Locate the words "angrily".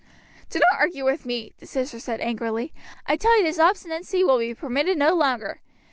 2.21-2.73